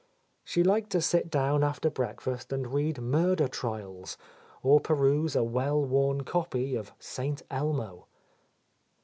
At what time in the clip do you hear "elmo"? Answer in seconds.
7.51-8.07